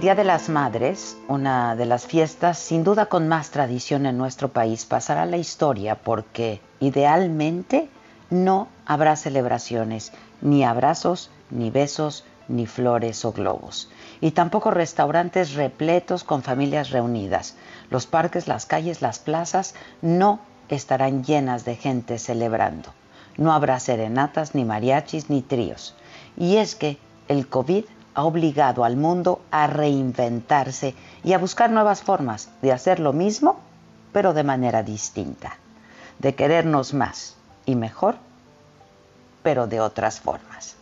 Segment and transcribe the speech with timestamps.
[0.00, 4.48] Día de las Madres, una de las fiestas sin duda con más tradición en nuestro
[4.48, 7.88] país, pasará a la historia porque idealmente
[8.30, 13.90] no habrá celebraciones, ni abrazos, ni besos, ni flores o globos.
[14.20, 17.56] Y tampoco restaurantes repletos con familias reunidas.
[17.90, 22.90] Los parques, las calles, las plazas no estarán llenas de gente celebrando.
[23.36, 25.94] No habrá serenatas, ni mariachis, ni tríos.
[26.36, 26.98] Y es que
[27.28, 27.84] el COVID
[28.14, 33.58] ha obligado al mundo a reinventarse y a buscar nuevas formas de hacer lo mismo,
[34.12, 35.56] pero de manera distinta,
[36.18, 38.16] de querernos más y mejor,
[39.42, 40.76] pero de otras formas.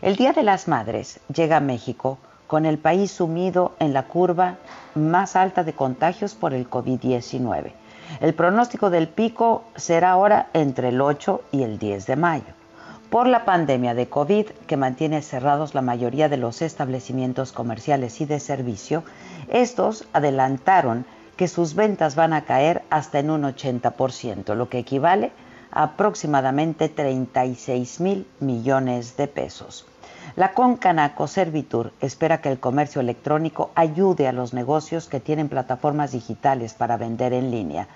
[0.00, 4.56] El Día de las Madres llega a México con el país sumido en la curva
[4.94, 7.72] más alta de contagios por el COVID-19.
[8.20, 12.61] El pronóstico del pico será ahora entre el 8 y el 10 de mayo
[13.12, 18.24] por la pandemia de COVID que mantiene cerrados la mayoría de los establecimientos comerciales y
[18.24, 19.04] de servicio,
[19.48, 21.04] estos adelantaron
[21.36, 25.30] que sus ventas van a caer hasta en un 80%, lo que equivale
[25.70, 29.84] a aproximadamente 36 mil millones de pesos.
[30.34, 36.12] La Concanaco Servitur espera que el comercio electrónico ayude a los negocios que tienen plataformas
[36.12, 37.88] digitales para vender en línea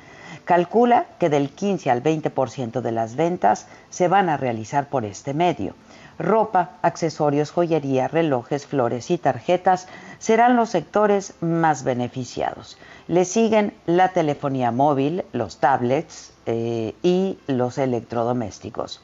[0.47, 5.35] Calcula que del 15 al 20% de las ventas se van a realizar por este
[5.35, 5.75] medio.
[6.21, 9.89] Ropa, accesorios, joyería, relojes, flores y tarjetas
[10.21, 12.79] serán los sectores más beneficiados.
[13.09, 19.03] Le siguen la telefonía móvil, los tablets eh, y los electrodomésticos.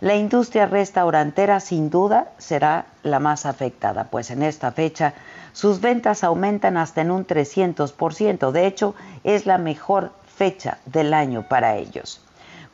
[0.00, 5.14] La industria restaurantera sin duda será la más afectada, pues en esta fecha
[5.52, 8.52] sus ventas aumentan hasta en un 300%.
[8.52, 8.94] De hecho,
[9.24, 12.20] es la mejor fecha del año para ellos.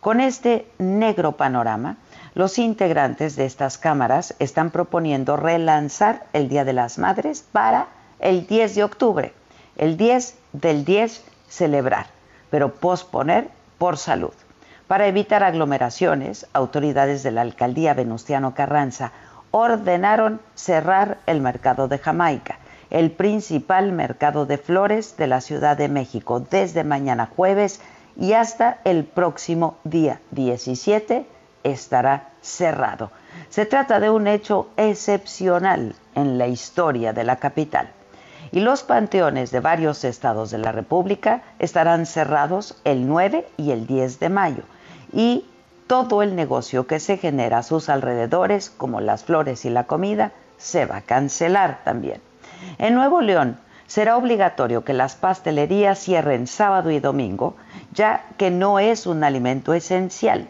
[0.01, 1.97] Con este negro panorama,
[2.35, 7.89] los integrantes de estas cámaras están proponiendo relanzar el Día de las Madres para
[8.19, 9.35] el 10 de octubre,
[9.77, 12.07] el 10 del 10 celebrar,
[12.51, 13.49] pero posponer
[13.79, 14.33] por salud.
[14.87, 19.13] Para evitar aglomeraciones, autoridades de la alcaldía Venustiano Carranza
[19.51, 22.60] ordenaron cerrar el mercado de Jamaica
[22.91, 27.81] el principal mercado de flores de la Ciudad de México desde mañana jueves
[28.17, 31.25] y hasta el próximo día 17
[31.63, 33.11] estará cerrado.
[33.49, 37.91] Se trata de un hecho excepcional en la historia de la capital.
[38.53, 43.87] Y los panteones de varios estados de la República estarán cerrados el 9 y el
[43.87, 44.63] 10 de mayo.
[45.13, 45.47] Y
[45.87, 50.33] todo el negocio que se genera a sus alrededores, como las flores y la comida,
[50.57, 52.21] se va a cancelar también.
[52.79, 57.57] En Nuevo León será obligatorio que las pastelerías cierren sábado y domingo,
[57.93, 60.47] ya que no es un alimento esencial.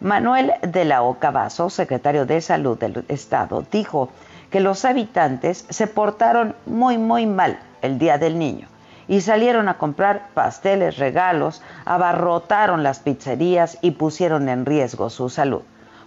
[0.00, 4.10] Manuel de la Oca secretario de Salud del Estado, dijo
[4.50, 8.68] que los habitantes se portaron muy, muy mal el Día del Niño
[9.08, 15.62] y salieron a comprar pasteles, regalos, abarrotaron las pizzerías y pusieron en riesgo su salud.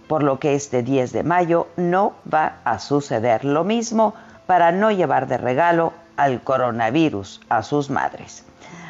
[0.06, 4.14] Por lo que este 10 de mayo no va a suceder lo mismo
[4.48, 8.46] para no llevar de regalo al coronavirus a sus madres.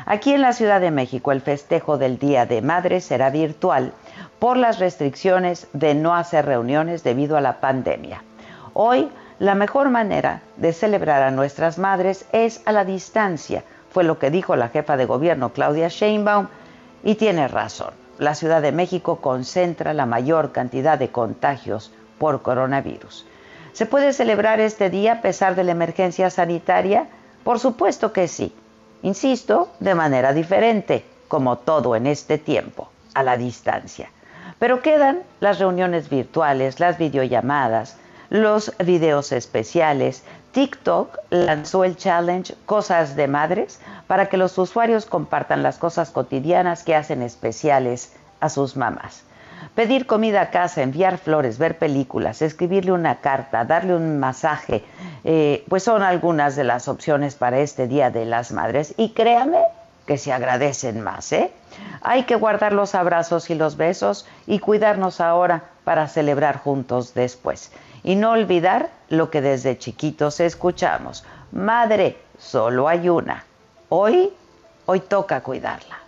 [0.06, 3.93] Aquí en la Ciudad de México el festejo del Día de Madres será virtual
[4.38, 8.22] por las restricciones de no hacer reuniones debido a la pandemia.
[8.72, 9.08] Hoy
[9.40, 14.31] la mejor manera de celebrar a nuestras madres es a la distancia, fue lo que
[14.31, 16.46] dijo la jefa de gobierno Claudia Sheinbaum
[17.02, 17.94] y tiene razón.
[18.19, 23.26] La Ciudad de México concentra la mayor cantidad de contagios por coronavirus.
[23.78, 27.06] ¿Se puede celebrar este día a pesar de la emergencia sanitaria?
[27.44, 28.52] Por supuesto que sí.
[29.04, 34.10] Insisto, de manera diferente, como todo en este tiempo, a la distancia.
[34.58, 37.96] Pero quedan las reuniones virtuales, las videollamadas,
[38.30, 40.24] los videos especiales.
[40.50, 43.78] TikTok lanzó el challenge Cosas de Madres
[44.08, 49.22] para que los usuarios compartan las cosas cotidianas que hacen especiales a sus mamás.
[49.75, 54.85] Pedir comida a casa, enviar flores, ver películas, escribirle una carta, darle un masaje,
[55.25, 58.94] eh, pues son algunas de las opciones para este Día de las Madres.
[58.97, 59.62] Y créame
[60.06, 61.53] que se agradecen más, ¿eh?
[62.00, 67.70] Hay que guardar los abrazos y los besos y cuidarnos ahora para celebrar juntos después.
[68.03, 71.25] Y no olvidar lo que desde chiquitos escuchamos.
[71.53, 73.44] Madre, solo hay una.
[73.91, 74.32] Hoy,
[74.87, 76.07] hoy toca cuidarla.